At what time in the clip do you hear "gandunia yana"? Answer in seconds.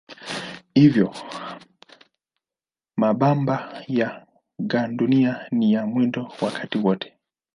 4.59-5.87